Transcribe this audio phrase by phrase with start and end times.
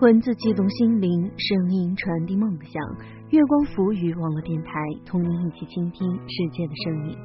[0.00, 2.82] 文字激动心灵，声音传递梦想。
[3.28, 4.72] 月光浮语网络电台，
[5.04, 7.18] 同您一起倾听世界的声音。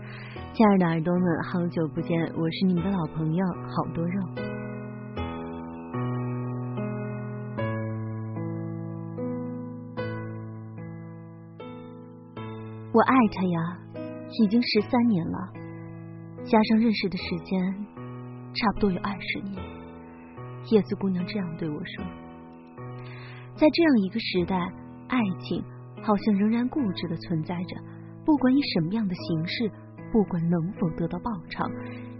[0.53, 4.11] 亲爱的耳朵们，好久不见，我是你们的老朋友好多肉。
[12.91, 13.79] 我爱他呀，
[14.43, 15.37] 已经十三年了，
[16.43, 17.73] 加上认识的时间，
[18.53, 19.63] 差不多有二十年。
[20.71, 22.24] 叶子姑娘这样对我说。
[23.55, 24.57] 在这样一个时代，
[25.07, 25.63] 爱情
[26.03, 27.77] 好像仍然固执的存在着，
[28.25, 29.71] 不管以什么样的形式，
[30.11, 31.65] 不管能否得到报偿，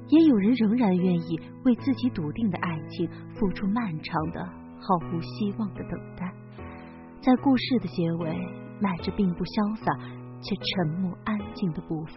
[0.08, 4.46] 也有人仍然愿意为自己笃定的爱情付出漫长的、
[4.80, 6.32] 毫无希望的等待。
[7.22, 8.30] 在故事的结尾，
[8.80, 9.92] 迈着并不潇洒
[10.42, 12.14] 却沉默安静的步伐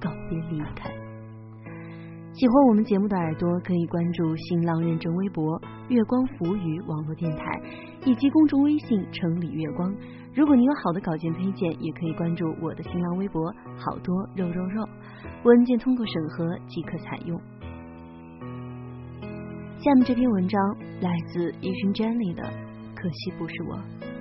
[0.00, 0.90] 告别离开。
[2.32, 7.44] 喜欢我们节目的耳朵可以关注新浪认证微博“月光浮语”网络电台，
[8.04, 9.94] 以及公众微信“城里月光”。
[10.34, 14.88] 如果你有好的稿件推荐，也可以关注我的新浪微博“好多肉肉肉”，
[15.44, 17.38] 文件通过审核即可采用。
[19.78, 20.60] 下面这篇文章
[21.00, 22.42] 来自一群 Jenny 的，
[22.94, 24.11] 可惜不是我。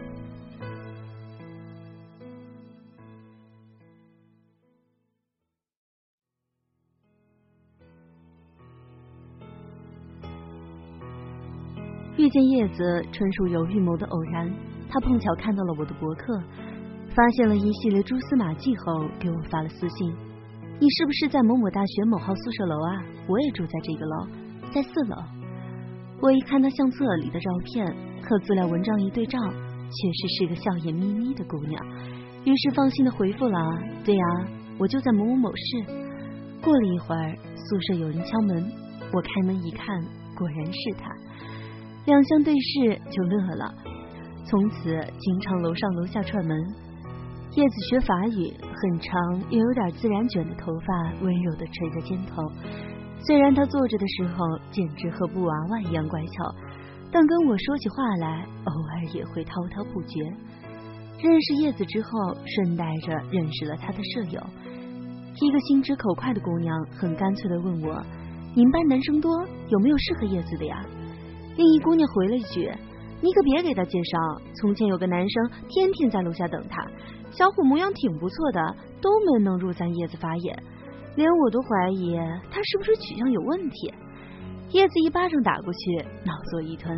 [12.32, 14.50] 见叶子纯属有预谋的偶然，
[14.90, 16.42] 他碰巧看到了我的博客，
[17.14, 20.10] 发现了一系列蛛丝马迹后，给我发了私信
[20.80, 23.04] ：“你是不是在某某大学某号宿舍楼啊？
[23.28, 24.28] 我也住在这个楼，
[24.74, 25.18] 在四楼。”
[26.24, 27.86] 我一看他相册里的照片
[28.24, 31.86] 和资料文章一对照，确实是个笑眼眯眯的姑娘，
[32.46, 33.60] 于是放心的回复了
[34.06, 34.26] ：“对呀，
[34.80, 35.84] 我就在某某某市。”
[36.64, 38.72] 过了一会儿，宿舍有人敲门，
[39.12, 40.02] 我开门一看，
[40.38, 41.12] 果然是他。
[42.06, 43.74] 两相对视就乐了，
[44.46, 46.58] 从此经常楼上楼下串门。
[47.54, 52.42] 叶子学法语，很长又有点自然卷的头发温柔的垂在肩头。
[53.24, 56.56] 虽然他坐着的时候简直和布娃娃一样乖巧，
[57.12, 60.24] 但跟我说起话来，偶尔也会滔滔不绝。
[61.20, 64.42] 认识叶子之后，顺带着认识了他的舍友，
[65.40, 68.02] 一个心直口快的姑娘，很干脆的问我
[68.56, 70.84] ：“你们班男生多，有没有适合叶子的呀？”
[71.56, 72.72] 另一姑娘回了一句
[73.22, 74.18] ：“你可别给他介绍，
[74.56, 76.86] 从前有个男生天天在楼下等他，
[77.32, 80.64] 小伙模样挺不错的，都没能入咱叶子法眼，
[81.16, 82.16] 连我都怀疑
[82.50, 83.94] 他是不是取向有问题。”
[84.72, 86.98] 叶子一巴掌打过去，脑作一团。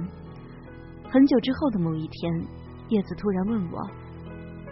[1.09, 2.47] 很久之后的某一天，
[2.89, 3.89] 叶子突然问我：“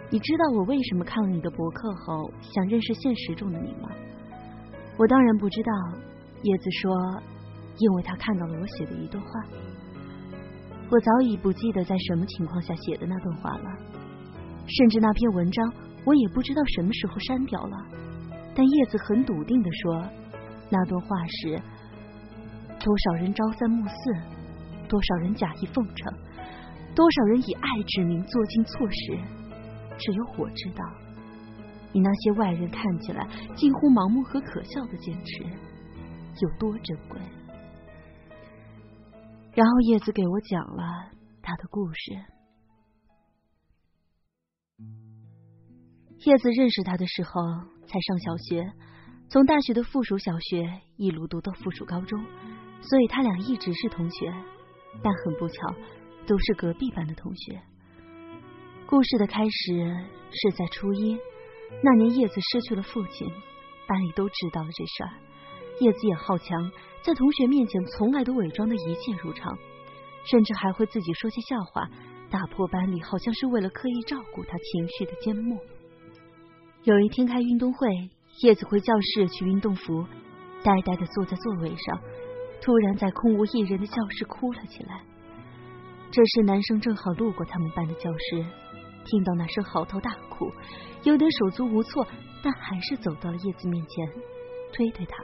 [0.08, 3.88] 你知道我为什么看了你的博客后想认识现实中的你吗？”
[4.96, 5.72] 我当然不知道。
[6.42, 6.92] 叶子说
[7.78, 9.30] ：“因为他看到了我写的一段话。”
[10.92, 13.64] 我早已不记得在什么情况下写的那段话了，
[14.66, 15.72] 甚至那篇文章
[16.04, 17.76] 我也不知道什么时候删掉了。
[18.54, 20.04] 但叶子很笃定的说，
[20.68, 21.58] 那段话是：
[22.78, 23.94] 多少人朝三暮四，
[24.86, 26.12] 多少人假意奉承，
[26.94, 29.18] 多少人以爱之名做尽错事，
[29.96, 30.84] 只有我知道，
[31.92, 33.26] 你那些外人看起来
[33.56, 35.42] 近乎盲目和可笑的坚持
[36.42, 37.18] 有多珍贵。
[39.54, 41.10] 然后叶子给我讲了
[41.42, 42.12] 他的故事。
[46.24, 47.42] 叶子认识他的时候
[47.86, 48.72] 才上小学，
[49.28, 52.24] 从大学的附属小学一路读到附属高中，
[52.80, 54.32] 所以他俩一直是同学。
[55.02, 55.74] 但很不巧，
[56.26, 57.60] 都是隔壁班的同学。
[58.86, 61.18] 故事的开始是在初一
[61.82, 63.26] 那年，叶子失去了父亲，
[63.86, 65.12] 班里都知道了这事儿。
[65.82, 66.70] 叶子也好强。
[67.02, 69.58] 在同学面前，从来都伪装的一切如常，
[70.24, 71.88] 甚至还会自己说些笑话，
[72.30, 75.58] 打破班里好像是为了刻意照顾他情绪的缄默。
[76.84, 77.88] 有一天开运动会，
[78.42, 80.06] 叶子回教室取运动服，
[80.62, 82.00] 呆呆的坐在座位上，
[82.60, 85.02] 突然在空无一人的教室哭了起来。
[86.12, 88.44] 这时男生正好路过他们班的教室，
[89.04, 90.48] 听到那声嚎啕大哭，
[91.02, 92.06] 有点手足无措，
[92.44, 94.08] 但还是走到了叶子面前，
[94.72, 95.16] 推推他。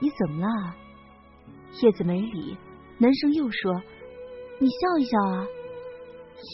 [0.00, 0.74] 你怎么了？
[1.82, 2.56] 叶子没理，
[2.98, 3.82] 男生又说
[4.58, 5.46] ：“你笑一笑啊。”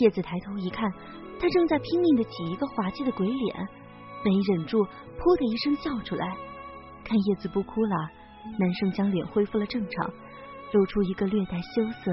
[0.02, 0.93] 叶子抬头一看，
[1.38, 3.69] 他正在拼命的挤一个滑稽的鬼脸，
[4.25, 6.37] 没忍住，噗的一声笑出来。
[7.04, 7.96] 看叶子不哭了，
[8.58, 10.12] 男生将脸恢复了正常，
[10.72, 12.12] 露出一个略带羞涩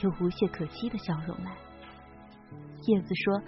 [0.00, 1.52] 又无懈可击的笑容来。
[2.86, 3.42] 叶子说：“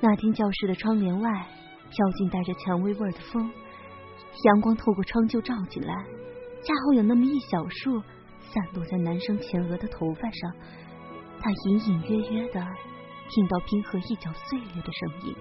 [0.00, 1.46] 那天教室的窗帘外
[1.90, 3.50] 飘进带着蔷薇味的风，
[4.44, 5.94] 阳光透过窗就照进来。”
[6.62, 8.00] 恰好有那么一小束
[8.40, 10.52] 散落在男生前额的头发上，
[11.40, 12.60] 他隐隐约约的
[13.30, 15.34] 听到冰河一角碎裂的声音，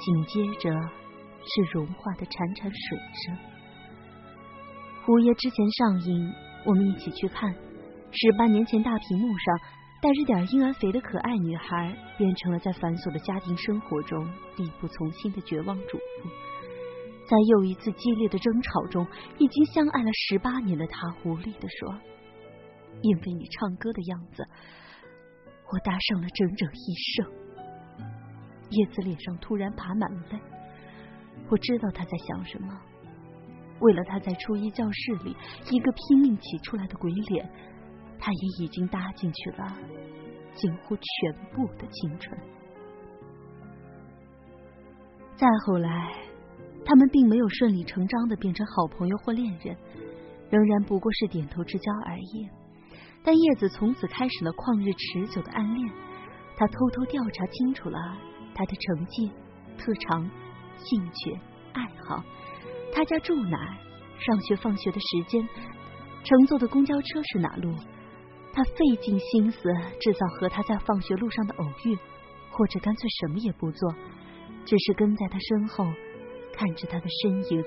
[0.00, 3.36] 紧接着是融化的潺潺水声。
[5.04, 6.32] 胡爷之前上映，
[6.64, 7.54] 我们一起去看。
[8.12, 9.60] 十八年前，大屏幕上
[10.02, 14.26] 带着点婴儿肥的可爱女孩，变成了在繁琐的家庭生活中
[14.56, 16.28] 力不从心的绝望主妇。
[17.30, 19.06] 在又一次激烈的争吵中，
[19.38, 21.96] 已经相爱了十八年的他无力的说
[23.02, 24.44] ：“因为你唱歌的样子，
[25.72, 27.32] 我搭上了整整一生。”
[28.70, 30.40] 叶子脸上突然爬满了泪，
[31.48, 32.76] 我知道他在想什么。
[33.78, 35.36] 为了他在初一教室里
[35.70, 37.48] 一个拼命挤出来的鬼脸，
[38.18, 39.78] 他也已经搭进去了
[40.54, 42.36] 近乎全部的青春。
[45.36, 46.12] 再后来，
[46.84, 49.76] 他们并没有顺理成章的变成好朋友或恋人，
[50.50, 52.48] 仍然不过是点头之交而已。
[53.22, 55.92] 但叶子从此开始了旷日持久的暗恋，
[56.56, 57.98] 他偷偷调查清楚了
[58.54, 59.30] 他的成绩、
[59.78, 60.28] 特长、
[60.76, 61.38] 兴趣、
[61.72, 62.24] 爱好。
[62.92, 63.78] 他家住哪？
[64.18, 65.48] 上学放学的时间，
[66.24, 67.74] 乘坐的公交车是哪路？
[68.52, 71.96] 他费尽心思制造和他在放学路上的偶遇，
[72.50, 73.94] 或者干脆什么也不做，
[74.64, 75.86] 只是跟在他身后，
[76.60, 77.64] 看着他的身影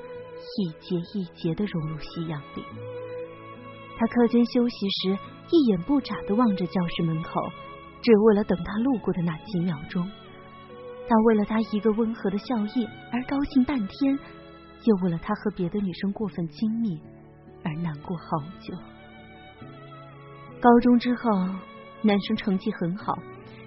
[0.55, 2.63] 一节一节的融入夕阳里。
[3.97, 5.17] 他课间休息时
[5.49, 7.41] 一眼不眨的望着教室门口，
[8.03, 10.07] 只为了等他路过的那几秒钟。
[11.09, 14.19] 他为了他一个温和的笑意而高兴半天。
[14.85, 16.99] 又为了他和别的女生过分亲密
[17.63, 18.25] 而难过好
[18.59, 18.75] 久。
[20.59, 21.31] 高中之后，
[22.01, 23.17] 男生成绩很好，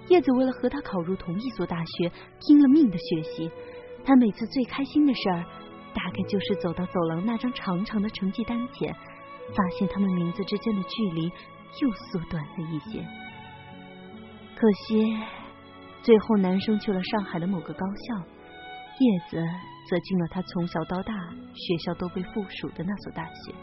[0.09, 3.49] 叶子为了和他考入同一所大学，拼了命的学习。
[4.07, 5.43] 他每次最开心的事儿，
[5.93, 8.95] 大概就是走到走廊那张长长的成绩单前，
[9.53, 13.05] 发现他们名字之间的距离又缩短了一些。
[14.55, 15.13] 可惜，
[16.01, 18.15] 最后男生去了上海的某个高校，
[18.99, 19.45] 叶子。
[19.89, 21.13] 则进了他从小到大
[21.53, 23.53] 学校都被附属的那所大学。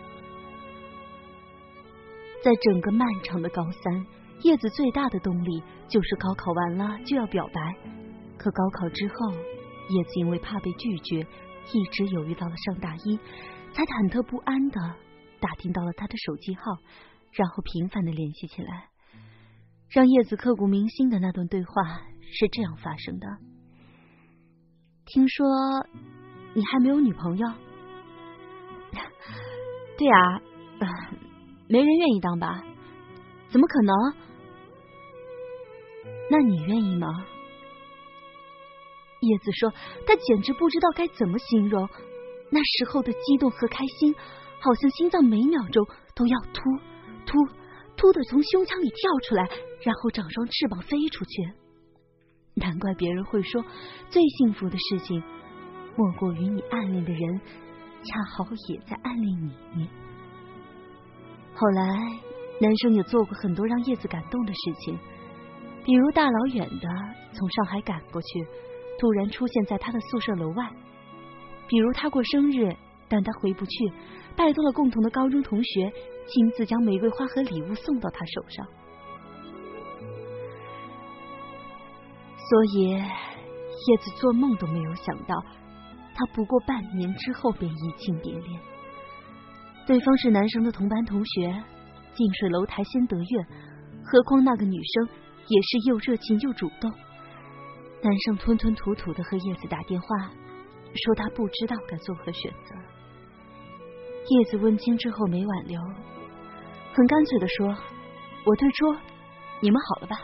[2.43, 4.07] 在整个漫长的高三，
[4.41, 7.61] 叶子最大的动力就是高考完了就要表白。
[8.39, 9.35] 可高考之后，
[9.89, 11.27] 叶子因为怕被拒绝，
[11.73, 13.19] 一直犹豫到了上大一，
[13.73, 14.81] 才忐忑不安的
[15.41, 16.63] 打听到了他的手机号，
[17.33, 18.89] 然后频繁的联系起来。
[19.91, 21.73] 让叶子刻骨铭心的那段对话
[22.21, 23.27] 是这样发生的：
[25.07, 25.47] 听说。
[26.57, 27.49] 你还没有女朋友？
[29.99, 30.41] 对啊，
[31.69, 32.63] 没人愿意当吧？
[33.49, 34.15] 怎么可能？
[36.31, 37.09] 那你愿意吗？
[39.25, 39.73] 叶子说，
[40.07, 41.89] 他简直不知道该怎么形容
[42.51, 44.15] 那时候的激动和开心，
[44.61, 45.85] 好像心脏每秒钟
[46.15, 46.63] 都要突
[47.27, 47.39] 突
[47.97, 48.97] 突的从胸腔里跳
[49.29, 49.43] 出来，
[49.83, 51.43] 然后长双翅膀飞出去。
[52.55, 53.65] 难怪别人会说，
[54.11, 55.23] 最幸福的事情。
[55.97, 57.41] 莫过于你暗恋的人，
[58.03, 59.89] 恰好也在暗恋你。
[61.55, 61.83] 后来，
[62.61, 64.99] 男生也做过很多让叶子感动的事情，
[65.85, 66.89] 比如大老远的
[67.33, 68.45] 从上海赶过去，
[68.99, 70.65] 突然出现在他的宿舍楼外；
[71.69, 72.75] 比如他过生日，
[73.09, 73.93] 但他回不去，
[74.37, 75.93] 拜托了共同的高中同学
[76.27, 78.67] 亲自将玫瑰花和礼物送到他手上。
[82.37, 85.35] 所以，叶子做梦都没有想到。
[86.15, 88.61] 他不过半年之后便移情别恋，
[89.85, 91.53] 对方是男生的同班同学，
[92.15, 93.47] 近水楼台先得月，
[94.05, 95.09] 何况那个女生
[95.49, 96.93] 也是又热情又主动。
[98.05, 102.75] 男生吞吞吐吐的和叶子打电话，说他不知道该作何选择。
[104.29, 105.81] 叶子问清之后没挽留，
[106.93, 107.69] 很干脆的说
[108.45, 108.95] ：“我退出，
[109.61, 110.21] 你们好了吧？”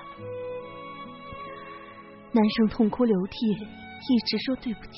[2.33, 4.93] 男生痛哭流涕，一直说对不起。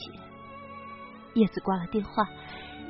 [1.34, 2.28] 叶子挂了电话，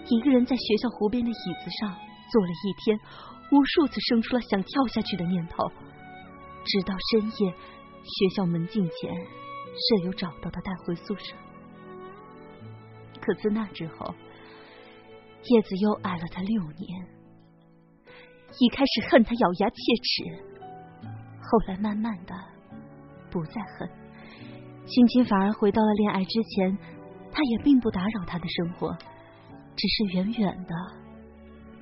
[0.09, 1.91] 一个人在学校湖边的椅子上
[2.33, 2.99] 坐了一天，
[3.51, 5.71] 无数次生出了想跳下去的念头。
[6.65, 9.13] 直到深夜，学校门禁前，
[9.75, 11.35] 舍友找到他带回宿舍。
[13.21, 14.15] 可自那之后，
[15.45, 17.07] 叶子又爱了他六年。
[18.59, 20.45] 一开始恨他咬牙切齿，
[21.41, 22.35] 后来慢慢的
[23.31, 23.89] 不再恨，
[24.87, 26.79] 心情反而回到了恋爱之前。
[27.35, 28.95] 他也并不打扰他的生活，
[29.75, 30.75] 只是远远的、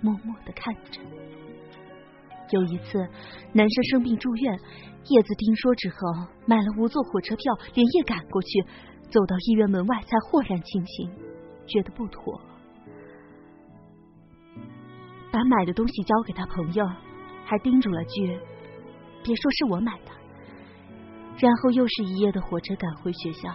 [0.00, 1.00] 默默的看着。
[2.50, 2.98] 有一次，
[3.52, 4.60] 男生生病住院，
[5.08, 5.96] 叶子听说之后，
[6.46, 8.64] 买了五座火车票，连夜赶过去。
[9.10, 11.10] 走到医院门外，才豁然清醒，
[11.66, 12.40] 觉得不妥，
[15.32, 16.88] 把买的东西交给他朋友，
[17.44, 18.38] 还叮嘱了句
[19.24, 20.12] ：“别说是我买的，
[21.40, 23.50] 然后又是一夜的火车赶回学校。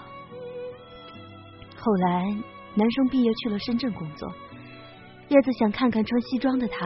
[1.78, 2.26] 后来，
[2.74, 4.30] 男生毕业去了深圳工作，
[5.30, 6.86] 叶子想看看穿西装的他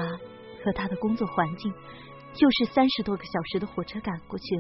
[0.63, 1.73] 和他的工作环境，
[2.37, 4.57] 又是三十多个小时的火车赶过去，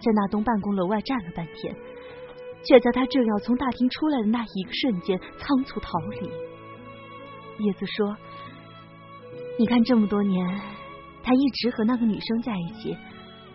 [0.00, 1.74] 在那栋办公楼外站了半天，
[2.64, 6.30] 却在他正要从大厅出来的那一个瞬间仓促逃离。
[7.58, 8.16] 叶子说
[9.58, 10.60] ：“你看这么多年，
[11.22, 12.96] 他一直和那个女生在一起。”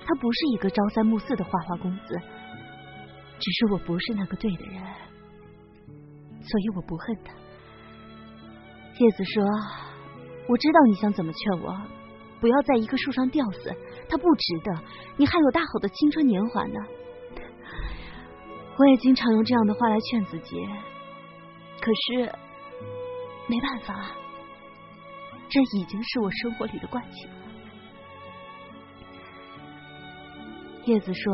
[0.10, 2.22] 他不是一个朝三暮四的花花公子，
[3.40, 4.82] 只是我不是那个对的人，
[6.42, 7.34] 所以我不恨他。
[9.00, 9.44] 叶子说
[10.48, 11.78] ：“我知道你想怎么劝我，
[12.40, 13.76] 不要在一棵树上吊死，
[14.10, 14.72] 他不值得，
[15.18, 16.80] 你还有大好的青春年华呢。
[18.78, 20.56] ”我也经常用这样的话来劝自己，
[21.82, 22.32] 可是
[23.48, 24.12] 没办法，
[25.50, 27.28] 这已经是我生活里的惯性。
[30.86, 31.34] 叶子说：“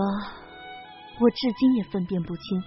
[1.19, 2.63] 我至今也分辨不清，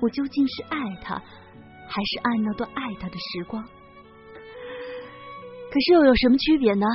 [0.00, 3.62] 我究竟是爱他，还是爱那段爱他的时光。
[5.70, 6.86] 可是又有什么区别呢？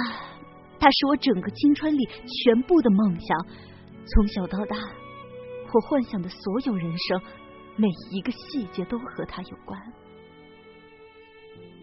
[0.79, 3.47] 他是我整个青春里全部的梦想，
[4.05, 4.77] 从小到大，
[5.73, 7.21] 我幻想的所有人生，
[7.75, 9.81] 每一个细节都和他有关。”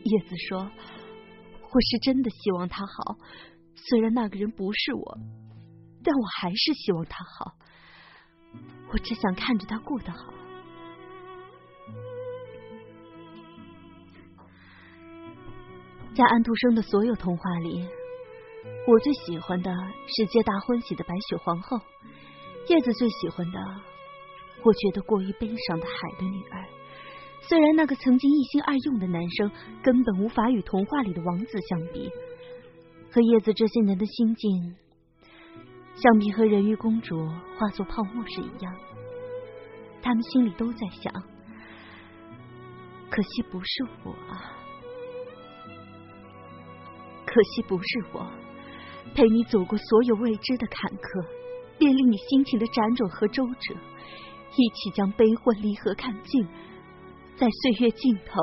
[0.04, 0.58] 叶子说
[1.72, 3.16] ：“我是真的希望他好，
[3.74, 5.18] 虽然那个人不是我。”
[6.06, 7.54] 但我还是希望他好，
[8.92, 10.34] 我只想看着他过得好。
[16.14, 17.88] 在安徒生的所有童话里，
[18.86, 19.70] 我最喜欢的
[20.06, 21.78] 是皆大欢喜的白雪皇后。
[22.68, 23.58] 叶子最喜欢的，
[24.62, 26.64] 我觉得过于悲伤的海的女儿。
[27.42, 29.50] 虽然那个曾经一心二用的男生
[29.82, 32.10] 根本无法与童话里的王子相比，
[33.12, 34.76] 和叶子这些年的心境。
[35.96, 37.28] 相比和人鱼公主
[37.58, 38.74] 化作泡沫是一样，
[40.02, 41.12] 他们心里都在想：
[43.10, 44.56] 可惜不是我啊，
[47.26, 48.26] 可惜不是我，
[49.14, 51.26] 陪你走过所有未知的坎坷，
[51.78, 53.74] 便利你心情的辗转和周折，
[54.56, 56.44] 一起将悲欢离合看尽，
[57.36, 58.42] 在岁月尽头，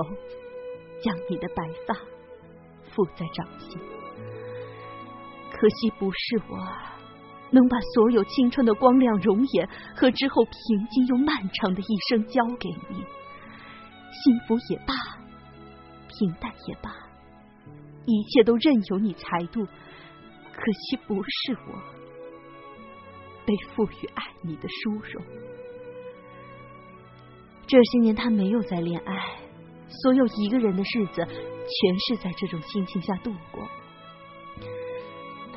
[1.03, 1.93] 将你的白发
[2.95, 3.77] 覆在掌心。
[5.51, 6.57] 可惜不是我。
[7.53, 14.93] 能把所有青春的光亮容颜和之后平静又漫长的一生交给你，幸福也罢，
[16.07, 16.95] 平淡也罢，
[18.05, 19.67] 一切都任由你裁度。
[20.61, 21.73] 可惜不是我
[23.47, 25.25] 被赋予爱你的殊荣。
[27.65, 29.39] 这些年他没有再恋爱，
[29.87, 33.67] 所有一个人的日子全是在这种心情下度过。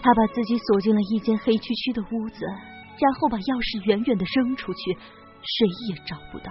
[0.00, 6.50] 他把自己锁进了一间黑黢黢的屋子，然后把钥匙远远的扔出去，谁也找不到。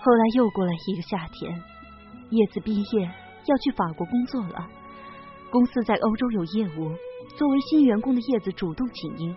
[0.00, 1.62] 后来又过了一个夏天，
[2.30, 3.10] 叶子毕业
[3.44, 4.66] 要去法国工作了，
[5.52, 6.90] 公司在欧洲有业务，
[7.36, 9.36] 作为新员工的叶子主动请缨，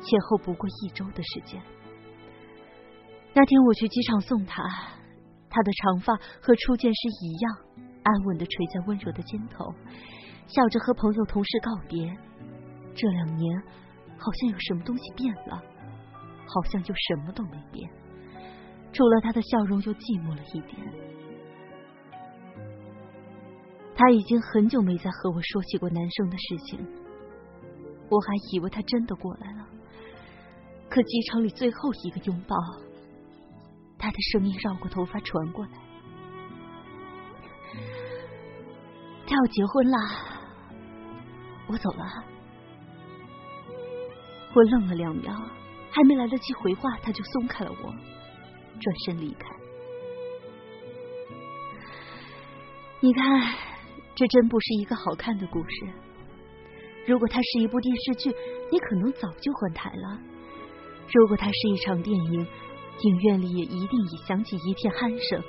[0.00, 1.60] 前后不过一周的时间。
[3.34, 4.62] 那天我去机场送他，
[5.50, 7.56] 他的长发和初见时一样，
[8.02, 9.70] 安稳的垂在温柔的肩头。
[10.46, 12.10] 笑着和朋友同事告别，
[12.94, 13.62] 这两年
[14.16, 15.62] 好像有什么东西变了，
[16.46, 17.90] 好像又什么都没变，
[18.90, 20.80] 除了他的笑容又寂寞了一点。
[23.94, 26.78] 他已经很久没再和我说起过男生的事情，
[28.08, 29.66] 我还以为他真的过来了，
[30.88, 32.56] 可机场里最后一个拥抱，
[33.98, 35.72] 他的声音绕过头发传过来，
[39.26, 39.98] 他要结婚啦。
[41.68, 42.04] 我走了，
[44.54, 45.32] 我愣了两秒，
[45.90, 47.94] 还没来得及回话，他就松开了我，
[48.80, 49.48] 转身离开。
[53.00, 53.22] 你看，
[54.14, 55.86] 这真不是一个好看的故事。
[57.06, 58.30] 如果它是一部电视剧，
[58.70, 60.18] 你可能早就换台了；
[61.12, 62.46] 如果它是一场电影，
[63.02, 65.42] 影院里也一定已响起一片鼾声。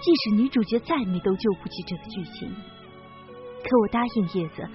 [0.00, 2.50] 即使女主角再美，都救不起这个剧情。
[3.62, 4.68] 可我答应叶子。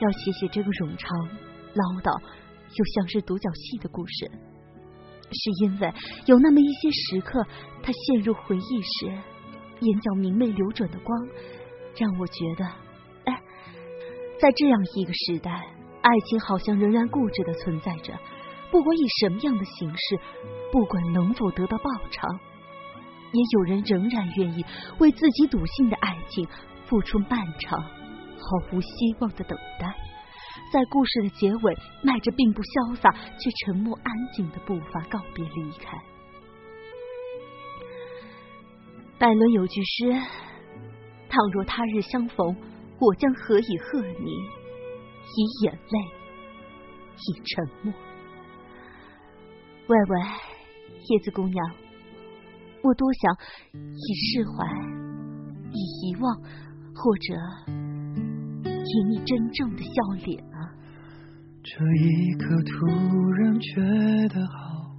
[0.00, 1.10] 要写写这个冗长、
[1.74, 2.18] 唠叨
[2.72, 4.30] 又像是独角戏的故事，
[5.30, 5.92] 是因为
[6.24, 7.44] 有那么一些时刻，
[7.82, 9.12] 他陷入回忆时，
[9.80, 11.28] 眼角明媚流转的光，
[12.00, 12.64] 让我觉得，
[13.26, 13.42] 哎，
[14.40, 15.50] 在这样一个时代，
[16.00, 18.18] 爱情好像仍然固执的存在着，
[18.70, 20.18] 不管以什么样的形式，
[20.72, 22.40] 不管能否得到报偿，
[23.32, 24.64] 也有人仍然愿意
[24.98, 26.48] 为自己笃信的爱情
[26.86, 27.78] 付出漫长。
[27.82, 28.88] 毫无希
[29.20, 29.86] 望的等待，
[30.72, 35.98] 在故事的结尾，迈着并不潇洒却沉默安静的步伐告别离开。
[39.18, 40.18] 拜伦有句诗
[41.30, 42.54] ：“倘若他日相逢，
[42.98, 44.30] 我将何以贺你？
[45.36, 45.98] 以眼泪，
[47.16, 47.94] 以沉默。”
[49.86, 50.20] 喂喂，
[51.08, 51.70] 叶子姑娘，
[52.82, 53.36] 我多想
[53.72, 54.66] 以释怀，
[55.72, 56.34] 以遗忘，
[56.94, 57.34] 或者
[58.56, 59.90] 以你真正的笑
[60.24, 60.74] 脸啊！
[61.62, 62.86] 这一刻突
[63.32, 63.80] 然觉
[64.28, 64.96] 得好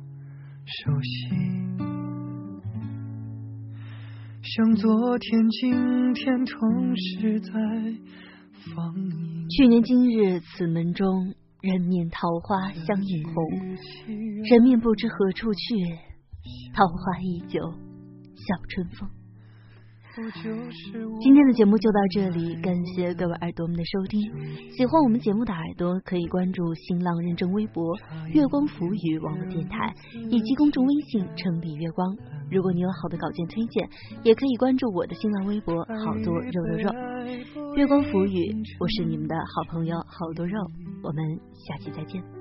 [0.66, 1.61] 熟悉。
[4.54, 7.52] 像昨天、今天同时在
[8.76, 9.48] 放映。
[9.48, 13.34] 去年今日此门中，人面桃花相映红。
[14.44, 15.74] 人面不知何处去，
[16.74, 17.62] 桃花依旧
[18.36, 19.10] 笑春风。
[20.14, 24.20] 今天的节目就到这里，感谢各位耳朵们的收听。
[24.72, 27.96] 喜欢我们节目的耳朵可以关注新浪认证微博
[28.34, 29.94] “月光浮语网络电台”
[30.30, 32.14] 以及公众微信“城里月光”。
[32.52, 33.90] 如果你有好的稿件推荐，
[34.24, 35.74] 也可以关注我的新浪微博
[36.06, 36.92] “好多肉肉肉”。
[37.78, 40.60] 月光浮语，我是你们的好朋友好多肉，
[41.04, 42.41] 我们下期再见。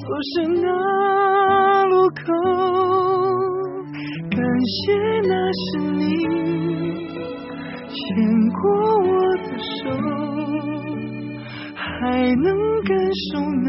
[0.00, 0.32] 错失
[0.62, 0.64] 那
[1.86, 2.18] 路口。
[4.30, 4.74] 感谢
[5.28, 6.00] 那是你
[7.90, 7.98] 牵
[8.50, 8.60] 过
[9.00, 9.10] 我
[9.44, 9.78] 的手，
[11.74, 11.84] 还
[12.36, 12.46] 能
[12.84, 13.28] 感受
[13.62, 13.68] 那。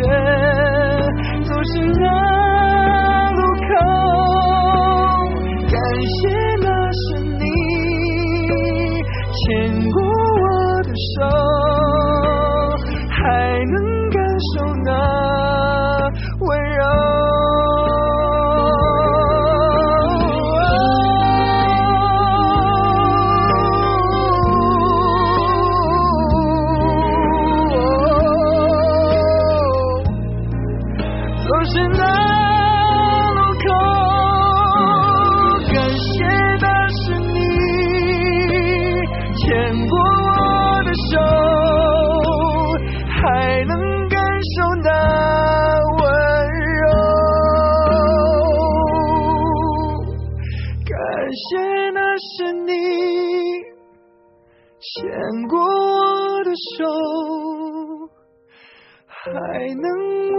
[0.00, 2.19] 却走失那
[59.32, 60.29] 还能